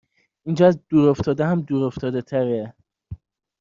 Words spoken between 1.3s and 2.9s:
هم دور افتاده تره